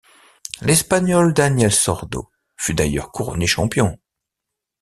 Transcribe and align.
L'Espagnol 0.61 1.31
Daniel 1.31 1.71
Sordo 1.71 2.31
fut 2.57 2.73
d'ailleurs 2.73 3.11
couronné 3.11 3.45
champion. 3.45 3.99